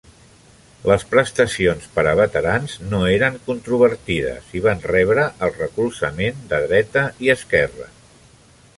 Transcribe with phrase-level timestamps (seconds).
[0.91, 7.09] Les prestacions per a veterans no eres controvertides i van rebre el recolzament de dreta
[7.29, 7.93] i esquerra.